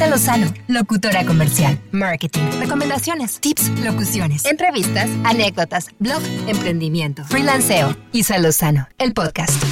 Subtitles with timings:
[0.00, 7.94] Isa Lozano, locutora comercial, marketing, recomendaciones, tips, locuciones, entrevistas, anécdotas, blog, emprendimiento, freelanceo.
[8.10, 9.62] Isa Lozano, el podcast.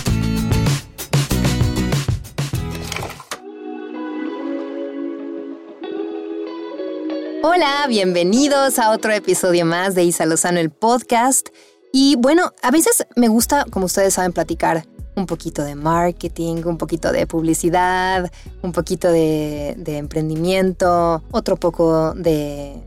[7.43, 11.49] Hola, bienvenidos a otro episodio más de Isa Lozano, el podcast.
[11.91, 14.85] Y bueno, a veces me gusta, como ustedes saben, platicar
[15.19, 18.31] un poquito de marketing, un poquito de publicidad,
[18.63, 22.83] un poquito de, emprendimiento, otro poco de,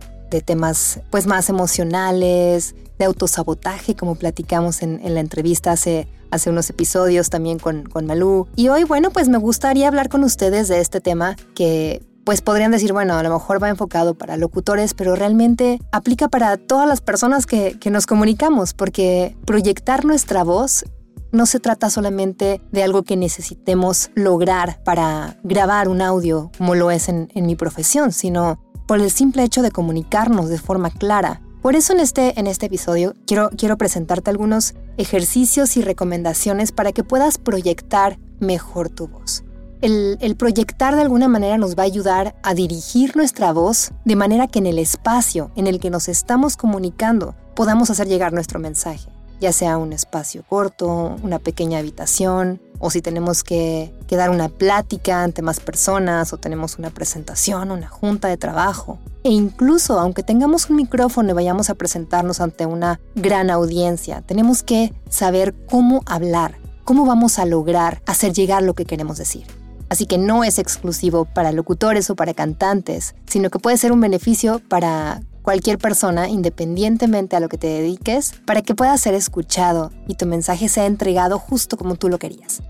[0.45, 7.29] temas pues más emocionales, de autosabotaje, como platicamos en, la entrevista hace, hace unos episodios
[7.29, 8.47] también con, con Malú.
[8.55, 12.71] Y hoy, bueno, pues me gustaría hablar con ustedes de este tema que pues podrían
[12.71, 17.01] decir, bueno, a lo mejor va enfocado para locutores, pero realmente aplica para todas las
[17.01, 20.85] personas que, que, nos comunicamos, porque proyectar nuestra voz
[21.31, 26.91] no se trata solamente de algo que necesitemos lograr para grabar un audio como lo
[26.91, 31.41] es en, mi profesión, sino por el simple hecho de comunicarnos de forma clara.
[31.61, 36.91] Por eso en este, en este episodio quiero, quiero presentarte algunos ejercicios y recomendaciones para
[36.91, 39.43] que puedas proyectar mejor tu voz.
[39.81, 44.15] El, el, proyectar de alguna manera nos va a ayudar a dirigir nuestra voz de
[44.15, 48.59] manera que en el espacio en el que nos estamos comunicando podamos hacer llegar nuestro
[48.59, 49.09] mensaje
[49.41, 55.23] ya sea un espacio corto, una pequeña habitación, o si tenemos que, dar una plática
[55.23, 58.99] ante más personas, o tenemos una presentación, una junta de trabajo.
[59.23, 64.63] E incluso, aunque tengamos un micrófono y vayamos a presentarnos ante una gran audiencia, tenemos
[64.63, 69.47] que saber cómo hablar, cómo vamos a lograr hacer llegar lo que queremos decir.
[69.89, 73.99] Así que no es exclusivo para locutores o para cantantes, sino que puede ser un
[74.01, 79.91] beneficio para cualquier persona, independientemente a lo que te dediques, para que puedas ser escuchado
[80.07, 82.61] y tu mensaje sea entregado justo como tú lo querías.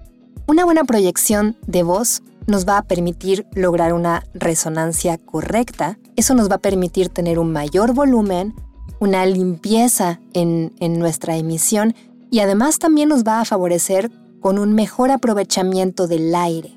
[0.47, 5.97] Una buena proyección de voz nos va a permitir lograr una resonancia correcta.
[6.15, 8.55] Eso nos va a permitir tener un mayor volumen,
[8.99, 11.95] una limpieza en, en nuestra emisión
[12.29, 16.75] y además también nos va a favorecer con un mejor aprovechamiento del aire.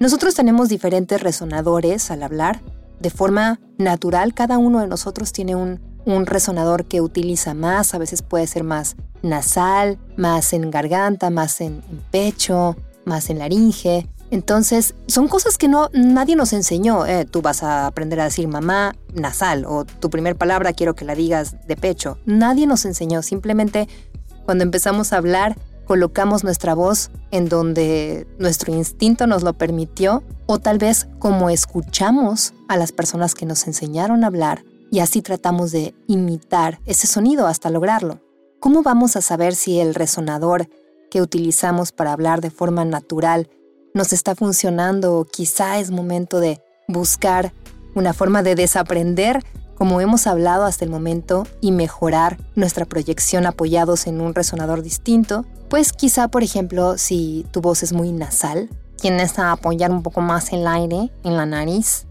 [0.00, 2.60] Nosotros tenemos diferentes resonadores al hablar,
[3.00, 4.34] de forma natural.
[4.34, 5.80] Cada uno de nosotros tiene un,
[6.24, 11.82] resonador que utiliza más, a veces puede ser más nasal, más en garganta, más en,
[12.10, 14.08] pecho, más en laringe.
[14.30, 17.04] Entonces, son cosas que no nadie nos enseñó.
[17.04, 21.04] Eh, tú vas a aprender a decir mamá nasal o tu primer palabra quiero que
[21.04, 22.18] la digas de pecho.
[22.24, 23.20] Nadie nos enseñó.
[23.20, 23.86] Simplemente
[24.46, 25.58] cuando empezamos a hablar,
[25.88, 32.52] colocamos nuestra voz en donde nuestro instinto nos lo permitió o tal vez como escuchamos
[32.68, 37.46] a las personas que nos enseñaron a hablar y así tratamos de imitar ese sonido
[37.46, 38.20] hasta lograrlo.
[38.60, 40.68] ¿Cómo vamos a saber si el resonador
[41.10, 43.48] que utilizamos para hablar de forma natural
[43.94, 47.54] nos está funcionando o quizá es momento de buscar
[47.94, 49.42] una forma de desaprender
[49.78, 55.44] como hemos hablado hasta el momento, y mejorar nuestra proyección apoyados en un resonador distinto,
[55.70, 58.68] pues quizá, por ejemplo, si tu voz es muy nasal,
[59.00, 62.08] tienes a apoyar un poco más el aire en la nariz,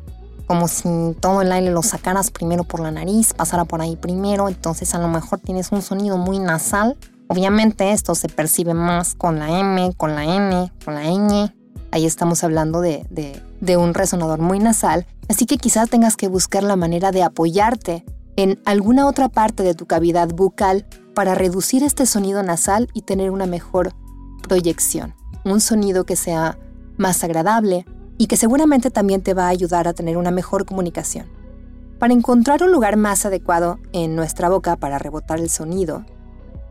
[0.47, 0.88] como si
[1.19, 4.99] todo el aire lo sacaras primero por la nariz, pasara por ahí primero, entonces a
[4.99, 6.95] lo mejor tienes un sonido muy nasal.
[7.28, 11.53] Obviamente esto se percibe más con la M, con la N, con la ñ.
[11.92, 13.06] Ahí estamos hablando de,
[13.62, 18.06] de un resonador muy nasal Así que quizás tengas que buscar la manera de apoyarte
[18.38, 23.31] en alguna otra parte de tu cavidad bucal para reducir este sonido nasal y tener
[23.31, 23.94] una mejor
[24.47, 25.16] proyección.
[25.44, 26.58] Un sonido que sea
[26.97, 27.86] más agradable
[28.18, 31.28] y que seguramente también te va a ayudar a tener una mejor comunicación.
[32.00, 36.06] Para encontrar un lugar más adecuado en nuestra boca para rebotar el sonido,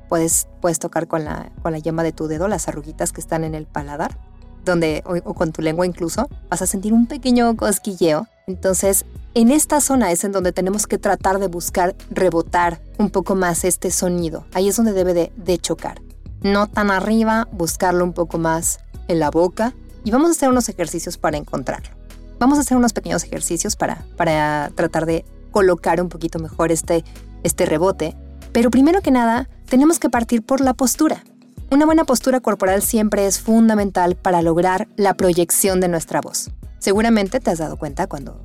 [0.09, 3.45] puedes, puedes tocar con la, con la yema de tu dedo las arruguitas que están
[3.45, 4.19] en el paladar
[4.67, 8.27] donde, o, con tu lengua incluso, vas a sentir un pequeño cosquilleo.
[8.47, 13.35] Entonces, en esta zona es en donde tenemos que tratar de buscar rebotar un poco
[13.35, 14.45] más este sonido.
[14.53, 16.03] Ahí es donde debe de, chocar.
[16.43, 19.73] No tan arriba, buscarlo un poco más en la boca.
[20.05, 21.91] Y vamos a hacer unos ejercicios para encontrarlo.
[22.39, 27.03] Vamos a hacer unos pequeños ejercicios para, para tratar de colocar un poquito mejor este,
[27.43, 28.15] este rebote.
[28.53, 31.25] Pero primero que nada, tenemos que partir por la postura.
[31.69, 36.51] Una buena postura corporal siempre es fundamental para lograr la proyección de nuestra voz.
[36.79, 38.41] Seguramente te has dado cuenta cuando,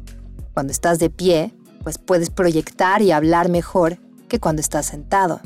[0.56, 1.54] cuando estás de pie,
[1.84, 5.40] pues puedes proyectar y hablar mejor que cuando estás sentado.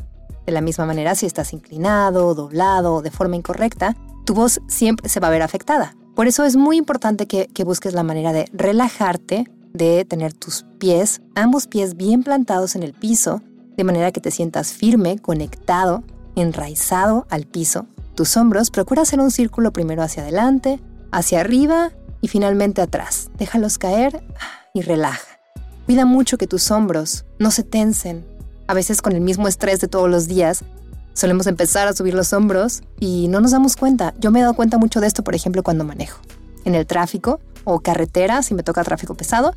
[0.45, 3.94] De la misma manera, si estás inclinado, doblado o de forma incorrecta,
[4.25, 5.98] tu voz siempre se va a ver afectada.
[6.16, 10.66] Por eso es muy importante que, que busques la manera de relajarte, de tener tus
[10.80, 13.42] pies, ambos pies bien plantados en el piso,
[13.75, 16.06] de manera que te sientas firme, conectado
[16.36, 17.88] enraizado al piso.
[18.16, 20.80] Tus hombros procura hacer un círculo primero hacia adelante,
[21.12, 21.92] hacia arriba
[22.22, 23.30] y finalmente atrás.
[23.38, 24.24] Déjalos caer
[24.74, 25.40] y relaja.
[25.86, 28.26] Cuida mucho que tus hombros no se tensen.
[28.68, 30.64] A veces con el mismo estrés de todos los días,
[31.14, 34.14] solemos empezar a subir los hombros y no nos damos cuenta.
[34.20, 36.20] Yo me he dado cuenta mucho de esto, por ejemplo, cuando manejo.
[36.64, 39.54] En el tráfico o carretera, si me toca tráfico pesado,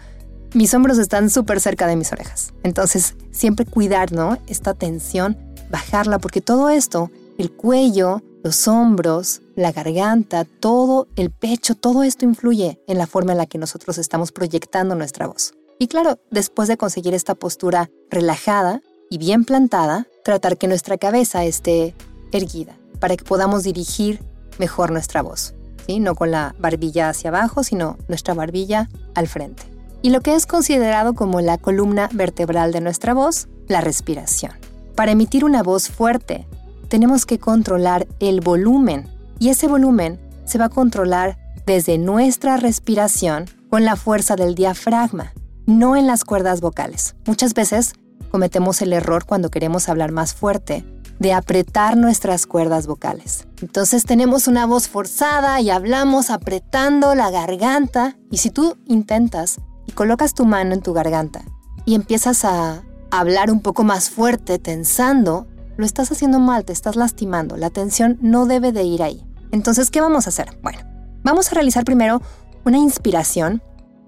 [0.54, 2.52] mis hombros están súper cerca de mis orejas.
[2.62, 4.08] Entonces, siempre cuidar.
[4.46, 5.36] Esta tensión,
[5.70, 12.24] bajarla, porque todo esto, el cuello, los hombros, la garganta, todo el pecho, todo esto
[12.24, 15.54] influye en la forma en la que nosotros estamos proyectando nuestra voz.
[15.78, 18.80] Y claro, después de conseguir esta postura relajada
[19.10, 21.94] y bien plantada, tratar que nuestra cabeza esté
[22.32, 24.20] erguida para que podamos dirigir
[24.58, 25.54] mejor nuestra voz.
[25.86, 26.00] ¿sí?
[26.00, 29.62] No con la barbilla hacia abajo, sino nuestra barbilla al frente.
[30.02, 34.52] Y lo que es considerado como la columna vertebral de nuestra voz, la respiración.
[34.98, 36.48] Para emitir una voz fuerte,
[36.88, 39.08] tenemos que controlar el volumen
[39.38, 45.34] y ese volumen se va a controlar desde nuestra respiración con la fuerza del diafragma,
[45.66, 47.14] no en las cuerdas vocales.
[47.26, 47.92] Muchas veces
[48.32, 50.84] cometemos el error cuando queremos hablar más fuerte
[51.20, 53.46] de apretar nuestras cuerdas vocales.
[53.62, 59.92] Entonces tenemos una voz forzada y hablamos apretando la garganta y si tú intentas y
[59.92, 61.44] colocas tu mano en tu garganta
[61.84, 65.46] y empiezas a hablar un poco más fuerte, tensando,
[65.76, 67.56] lo estás haciendo mal, te estás lastimando.
[67.56, 69.24] La tensión no debe de ir ahí.
[69.52, 70.58] Entonces, ¿qué vamos a hacer?
[70.62, 70.80] Bueno,
[71.22, 72.20] vamos a realizar primero
[72.64, 73.62] una inspiración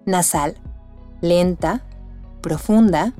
[0.04, 0.56] nasal,
[1.20, 1.84] lenta,
[2.42, 3.14] profunda.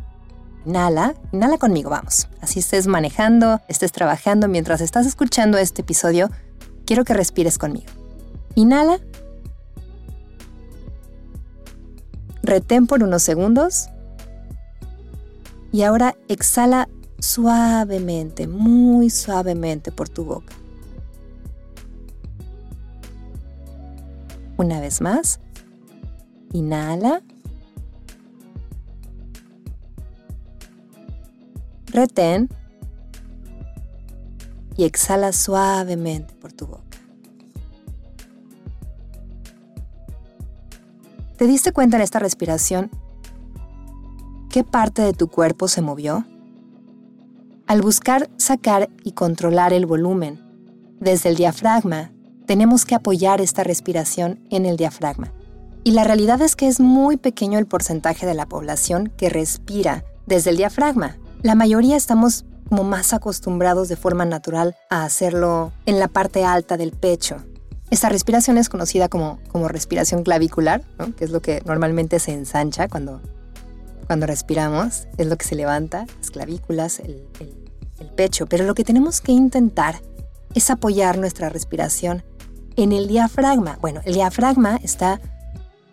[0.66, 2.28] Inhala, inhala conmigo, vamos.
[2.40, 6.28] Así estés manejando, estés trabajando mientras estás escuchando este episodio,
[6.84, 7.90] quiero que respires conmigo.
[8.54, 8.98] Inhala.
[12.42, 13.88] Retén por unos segundos.
[15.72, 16.88] Y ahora exhala
[17.18, 20.54] suavemente, muy suavemente por tu boca.
[24.56, 25.40] Una vez más,
[26.52, 27.22] inhala.
[31.86, 32.48] Retén
[34.76, 36.98] y exhala suavemente por tu boca.
[41.36, 42.90] ¿Te diste cuenta en esta respiración
[44.50, 46.26] qué parte de tu cuerpo se movió?
[47.68, 50.40] Al buscar sacar y controlar el volumen
[50.98, 52.10] desde el diafragma,
[52.46, 55.32] tenemos que apoyar esta respiración en el diafragma.
[55.84, 60.04] Y la realidad es que es muy pequeño el porcentaje de la población que respira
[60.26, 61.16] desde el diafragma.
[61.42, 66.76] La mayoría estamos como más acostumbrados de forma natural a hacerlo en la parte alta
[66.76, 67.36] del pecho.
[67.90, 70.82] Esta respiración es conocida como, como respiración clavicular,
[71.16, 73.20] que es lo que normalmente se ensancha cuando,
[74.10, 77.22] cuando respiramos, es lo que se levanta, las clavículas, el,
[78.00, 80.02] el pecho, pero lo que tenemos que intentar
[80.52, 82.24] es apoyar nuestra respiración
[82.74, 83.78] en el diafragma.
[83.80, 85.20] Bueno, el diafragma está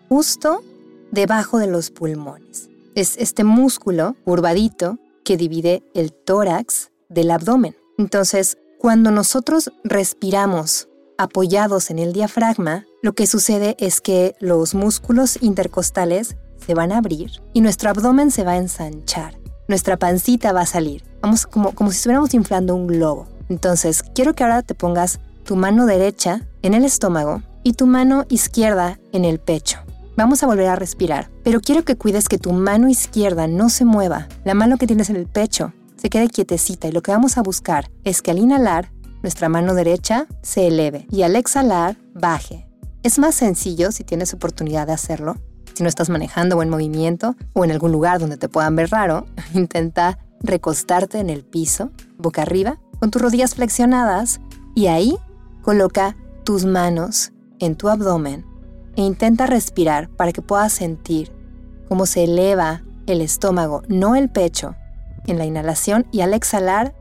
[0.08, 0.64] justo
[1.12, 2.68] debajo de los pulmones.
[2.96, 7.76] Es este músculo curvadito que divide el tórax del abdomen.
[7.98, 10.88] Entonces, cuando nosotros respiramos
[11.18, 16.98] apoyados en el diafragma, lo que sucede es que los músculos intercostales se van a
[16.98, 19.38] abrir y nuestro abdomen se va a ensanchar
[19.68, 21.04] nuestra pancita va a salir.
[21.20, 23.28] Vamos como, como si estuviéramos inflando un globo.
[23.50, 28.24] Entonces, quiero que ahora te pongas tu mano derecha en el estómago y tu mano
[28.30, 29.78] izquierda en el pecho.
[30.16, 33.84] Vamos a volver a respirar, pero quiero que cuides que tu mano izquierda no se
[33.84, 34.26] mueva.
[34.44, 37.42] La mano que tienes en el pecho se quede quietecita y lo que vamos a
[37.42, 38.90] buscar es que al inhalar,
[39.22, 42.66] nuestra mano derecha se eleve y al exhalar, baje.
[43.02, 45.36] Es más sencillo si tienes oportunidad de hacerlo
[45.78, 48.90] si no estás manejando o en movimiento o en algún lugar donde te puedan ver
[48.90, 54.40] raro, intenta recostarte en el piso, boca arriba, con tus rodillas flexionadas
[54.74, 55.16] y ahí
[55.62, 57.30] coloca tus manos
[57.60, 58.44] en tu abdomen
[58.96, 61.32] e intenta respirar para que puedas sentir
[61.88, 64.74] cómo se eleva el estómago, no el pecho,
[65.26, 66.96] en la inhalación y al exhalar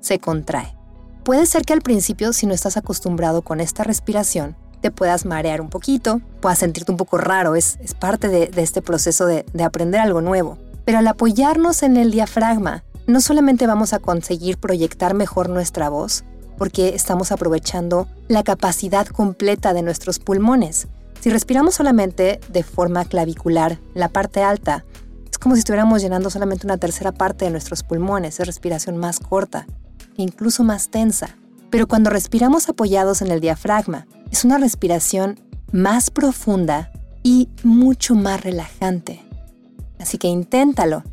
[0.00, 0.74] se contrae.
[1.22, 5.60] Puede ser que al principio, si no estás acostumbrado con esta respiración, te puedas marear
[5.60, 10.00] un poquito, puedas sentirte un poco raro, es, parte de, este proceso de, de aprender
[10.00, 10.58] algo nuevo.
[10.84, 16.24] Pero al apoyarnos en el diafragma, no solamente vamos a conseguir proyectar mejor nuestra voz,
[16.58, 20.88] porque estamos aprovechando la capacidad completa de nuestros pulmones.
[21.20, 24.84] Si respiramos solamente de forma clavicular, la parte alta,
[25.30, 29.18] es como si estuviéramos llenando solamente una tercera parte de nuestros pulmones, es respiración más
[29.18, 29.66] corta
[30.16, 31.36] incluso más tensa.
[31.70, 35.38] Pero cuando respiramos apoyados en el diafragma, es una respiración
[35.72, 36.90] más profunda
[37.22, 39.20] y mucho más relajante.
[40.00, 41.04] Así que inténtalo.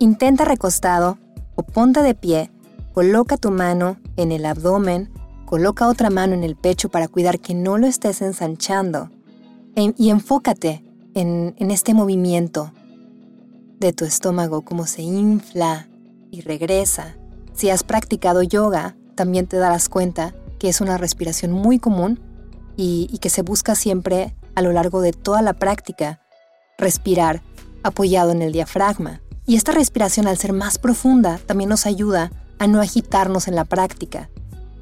[0.00, 1.18] Intenta recostado
[1.54, 2.50] o ponte de pie,
[2.92, 5.08] coloca tu mano en el abdomen,
[5.46, 9.08] coloca otra mano en el pecho para cuidar que no lo estés ensanchando
[9.76, 12.72] y enfócate en, en este movimiento
[13.78, 15.86] de tu estómago, cómo se infla
[16.32, 17.14] y regresa.
[17.54, 22.18] Si has practicado yoga, también te darás cuenta que es una respiración muy común
[22.76, 26.20] y, que se busca siempre a lo largo de toda la práctica
[26.78, 27.42] respirar
[27.82, 29.20] apoyado en el diafragma.
[29.46, 33.64] Y esta respiración al ser más profunda también nos ayuda a no agitarnos en la
[33.64, 34.30] práctica.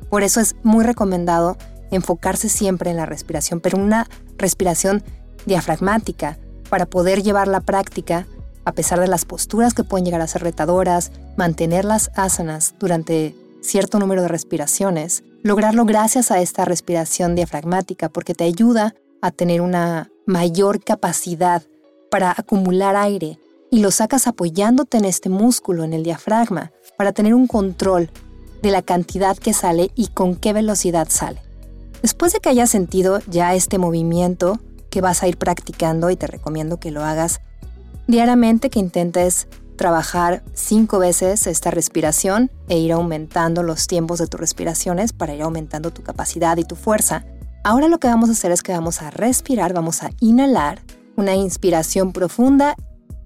[0.08, 1.56] Por eso es muy recomendado
[1.90, 4.08] enfocarse siempre en la respiración, pero una
[4.38, 5.02] respiración
[5.46, 6.38] diafragmática
[6.70, 8.26] para poder llevar la práctica
[8.64, 13.34] a pesar de las posturas que pueden llegar a ser retadoras, mantener las asanas durante
[13.60, 19.60] cierto número de respiraciones, lograrlo gracias a esta respiración diafragmática porque te ayuda a tener
[19.60, 21.62] una mayor capacidad
[22.10, 23.38] para acumular aire
[23.70, 28.10] y lo sacas apoyándote en este músculo, en el diafragma, para tener un control
[28.62, 31.40] de la cantidad que sale y con qué velocidad sale.
[32.02, 36.26] Después de que hayas sentido ya este movimiento que vas a ir practicando y te
[36.26, 37.40] recomiendo que lo hagas
[38.06, 44.40] diariamente, que intentes trabajar cinco veces esta respiración e ir aumentando los tiempos de tus
[44.40, 47.24] respiraciones para ir aumentando tu capacidad y tu fuerza.
[47.64, 50.80] Ahora lo que vamos a hacer es que vamos a respirar, vamos a inhalar
[51.16, 52.74] una inspiración profunda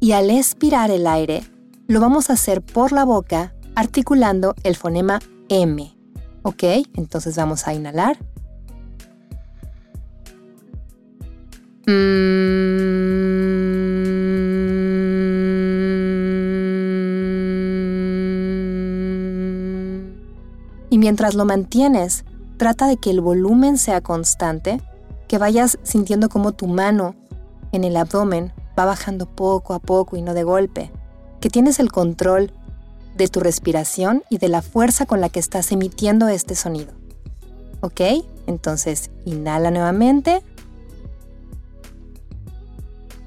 [0.00, 1.44] y al expirar el aire
[1.86, 5.96] lo vamos a hacer por la boca articulando el fonema M.
[6.42, 6.62] ¿Ok?
[6.94, 8.18] Entonces vamos a inhalar.
[11.86, 13.25] Y
[21.06, 22.24] mientras lo mantienes,
[22.56, 24.80] trata de que el volumen sea constante,
[25.28, 27.14] que vayas sintiendo como tu mano
[27.70, 30.90] en el abdomen va bajando poco a poco y no de golpe,
[31.40, 32.50] que tienes el control
[33.16, 36.92] de tu respiración y de la fuerza con la que estás emitiendo este sonido.
[37.82, 38.00] ¿Ok?
[38.48, 40.42] Entonces, inhala nuevamente.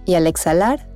[0.06, 0.90] Y al exhalar,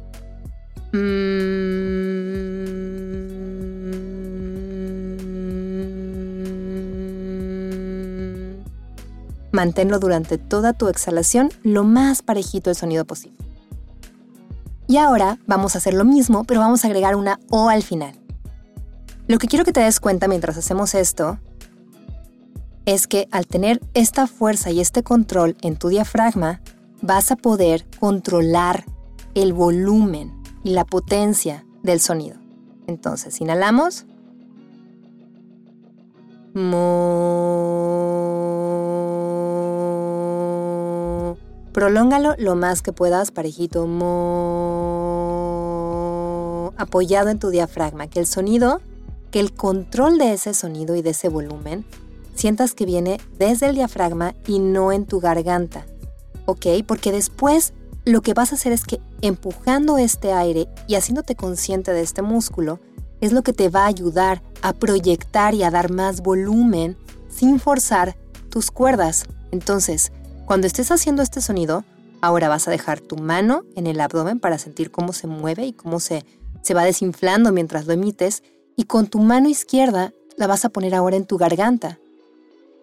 [9.54, 13.38] manténlo durante toda tu exhalación lo más parejito el sonido posible.
[14.88, 18.20] Y ahora vamos a hacer lo mismo, pero vamos a agregar una O al final.
[19.28, 21.40] Lo que quiero que te des cuenta mientras hacemos esto
[22.86, 26.60] es que al tener esta fuerza y este control en tu diafragma,
[27.02, 28.84] vas a poder controlar
[29.36, 30.34] el volumen
[30.64, 32.38] y la potencia del sonido.
[32.88, 34.06] Entonces, inhalamos.
[41.74, 43.84] Prolóngalo lo más que puedas, parejito,
[46.78, 48.80] apoyado en tu diafragma, que el sonido,
[49.32, 51.84] que el control de ese sonido y de ese volumen,
[52.36, 55.86] sientas que viene desde el diafragma y no en tu garganta,
[56.46, 56.68] ¿ok?
[56.86, 57.74] Porque después
[58.06, 62.22] lo que vas a hacer es que empujando este aire y haciéndote consciente de este
[62.22, 62.80] músculo,
[63.20, 66.98] es lo que te va a ayudar a proyectar y a dar más volumen
[67.30, 68.16] sin forzar
[68.50, 69.26] tus cuerdas.
[69.52, 70.12] Entonces,
[70.46, 71.86] cuando estés haciendo este sonido,
[72.22, 75.74] ahora vas a dejar tu mano en el abdomen para sentir cómo se mueve y
[75.74, 76.26] cómo se,
[76.62, 78.44] se va desinflando mientras lo emites,
[78.76, 82.00] y con tu mano izquierda la vas a poner ahora en tu garganta,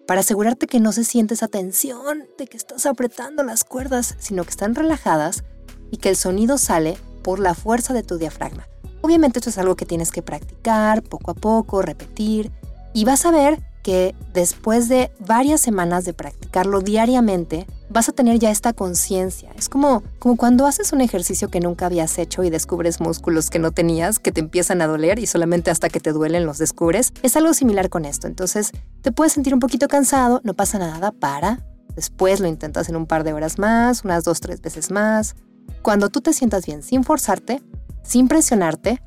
[0.07, 4.43] para asegurarte que no se siente esa tensión de que estás apretando las cuerdas, sino
[4.43, 5.43] que están relajadas
[5.91, 8.67] y que el sonido sale por la fuerza de tu diafragma.
[9.01, 12.51] Obviamente esto es algo que tienes que practicar poco a poco, repetir,
[12.93, 18.39] y vas a ver que después de varias semanas de practicarlo diariamente, vas a tener
[18.39, 19.51] ya esta conciencia.
[19.57, 23.59] Es como, como cuando haces un ejercicio que nunca habías hecho y descubres músculos que
[23.59, 27.13] no tenías, que te empiezan a doler y solamente hasta que te duelen los descubres.
[27.21, 28.27] Es algo similar con esto.
[28.27, 28.71] Entonces,
[29.01, 31.65] te puedes sentir un poquito cansado, no pasa nada, para.
[31.95, 35.35] Después lo intentas en un par de horas más, unas dos, tres veces más.
[35.81, 37.61] Cuando tú te sientas bien, sin forzarte,
[38.03, 39.01] sin presionarte,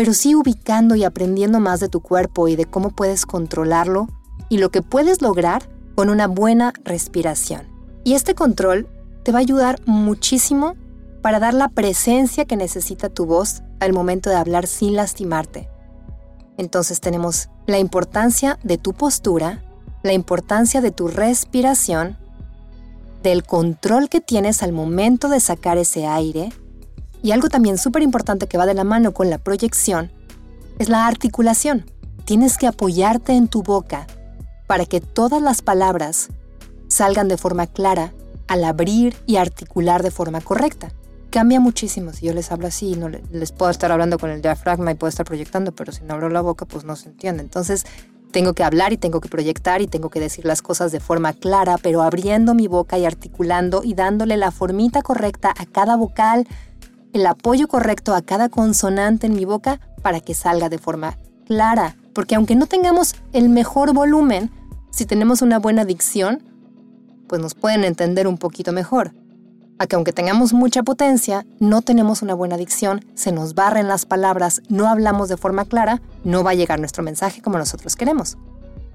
[0.00, 4.08] pero sí ubicando y aprendiendo más de tu cuerpo y de cómo puedes controlarlo
[4.48, 7.68] y lo que puedes lograr con una buena respiración.
[8.02, 8.88] Y este control
[9.24, 10.74] te va a ayudar muchísimo
[11.20, 15.68] para dar la presencia que necesita tu voz al momento de hablar sin lastimarte.
[16.56, 19.62] Entonces tenemos la importancia de tu postura,
[20.02, 22.16] la importancia de tu respiración,
[23.22, 26.54] del control que tienes al momento de sacar ese aire
[27.22, 30.10] y algo también súper importante que va de la mano con la proyección
[30.78, 31.90] es la articulación.
[32.24, 34.06] Tienes que apoyarte en tu boca
[34.66, 36.28] para que todas las palabras
[36.88, 38.12] salgan de forma clara
[38.48, 40.92] al abrir y articular de forma correcta.
[41.30, 44.90] Cambia muchísimo si yo les hablo así, no les puedo estar hablando con el diafragma
[44.90, 47.42] y puedo estar proyectando, pero si no abro la boca pues no se entiende.
[47.42, 47.84] Entonces,
[48.30, 51.32] Tengo que hablar y tengo que proyectar y tengo que decir las cosas de forma
[51.32, 56.46] clara, pero abriendo mi boca y articulando y dándole la formita correcta a cada vocal,
[57.12, 61.96] el apoyo correcto a cada consonante en mi boca para que salga de forma clara.
[62.12, 64.50] Porque aunque no tengamos el mejor volumen,
[64.90, 66.42] si tenemos una buena dicción,
[67.28, 69.12] pues nos pueden entender un poquito mejor.
[69.78, 74.04] A que aunque tengamos mucha potencia, no tenemos una buena dicción, se nos barren las
[74.04, 78.36] palabras, no hablamos de forma clara, no va a llegar nuestro mensaje como nosotros queremos.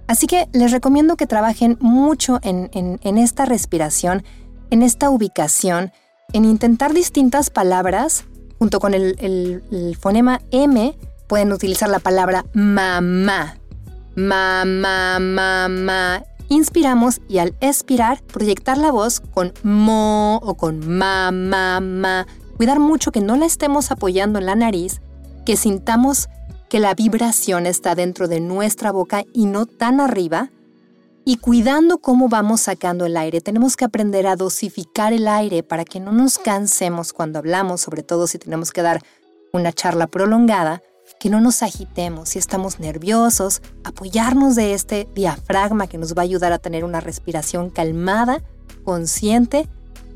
[0.08, 4.24] Así que les recomiendo que trabajen mucho en, esta respiración,
[4.70, 5.92] en esta ubicación,
[6.34, 8.26] en intentar distintas palabras.
[8.60, 13.58] Junto con el, fonema M, pueden utilizar la palabra mamá.
[14.16, 16.24] Mamá, mamá.
[16.48, 22.28] Inspiramos y al expirar, proyectar la voz con mo o con ma, ma, ma.
[22.56, 25.02] Cuidar mucho que no la estemos apoyando en la nariz,
[25.46, 26.30] que sintamos
[26.70, 30.50] que la vibración está dentro de nuestra boca y no tan arriba.
[31.28, 35.84] Y cuidando cómo vamos sacando el aire, tenemos que aprender a dosificar el aire para
[35.84, 39.02] que no nos cansemos cuando hablamos, sobre todo si tenemos que dar
[39.52, 40.84] una charla prolongada,
[41.20, 46.26] que no nos agitemos si estamos nerviosos, apoyarnos de este diafragma que nos va a
[46.26, 48.44] ayudar a tener una respiración calmada,
[48.84, 49.68] consciente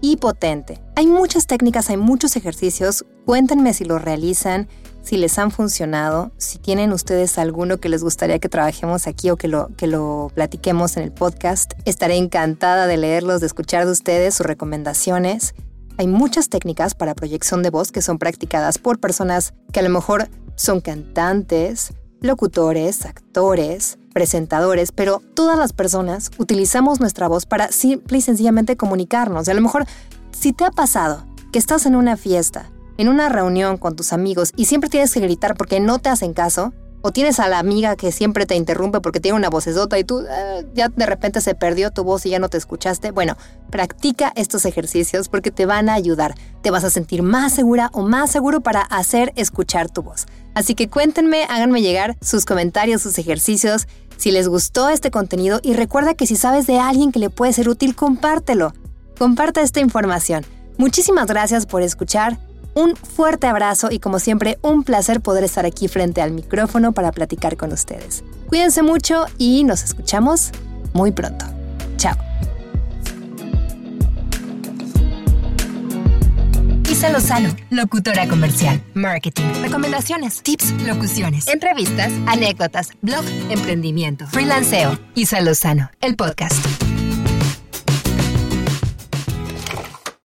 [0.01, 0.80] y potente.
[0.96, 4.68] Hay muchas técnicas, hay muchos ejercicios, cuéntenme si lo realizan,
[5.01, 9.38] si les han funcionado, si tienen ustedes alguno que les gustaría que trabajemos aquí o
[9.38, 11.74] que lo, que lo platiquemos en el podcast.
[11.86, 15.56] Estaré encantada de leerlos, de escuchar de ustedes sus recomendaciones.
[15.98, 19.89] Hay muchas técnicas para proyección de voz que son practicadas por personas que a lo
[19.89, 28.18] mejor son cantantes, locutores, actores, presentadores, pero todas las personas utilizamos nuestra voz para simple
[28.18, 29.48] y sencillamente comunicarnos.
[29.48, 29.86] Y a lo mejor,
[30.32, 34.51] si te ha pasado que estás en una fiesta, en una reunión con tus amigos
[34.58, 37.96] y siempre tienes que gritar porque no te hacen caso, o tienes a la amiga
[37.96, 41.56] que siempre te interrumpe porque tiene una vocesota y tú eh, ya de repente se
[41.56, 43.12] perdió tu voz y ya no te escuchaste.
[43.12, 43.38] Bueno,
[43.70, 46.36] practica estos ejercicios porque te van a ayudar.
[46.62, 50.25] Te vas a sentir más segura o más seguro para hacer escuchar tu voz.
[50.53, 55.74] Así que cuéntenme, háganme llegar sus comentarios, sus ejercicios, si les gustó este contenido y
[55.74, 58.74] recuerda que si sabes de alguien que le puede ser útil, compártelo.
[59.18, 60.46] Comparta esta información.
[60.77, 62.38] Muchísimas gracias por escuchar.
[62.74, 67.12] Un fuerte abrazo y como siempre un placer poder estar aquí frente al micrófono para
[67.12, 68.24] platicar con ustedes.
[68.48, 70.51] Cuídense mucho y nos escuchamos
[70.94, 71.46] muy pronto.
[71.98, 72.16] Chao.
[76.90, 85.00] Isa Lozano, locutora comercial, marketing, recomendaciones, tips, locuciones, entrevistas, anécdotas, blog, emprendimiento, freelanceo.
[85.16, 86.66] Isa Lozano, el podcast.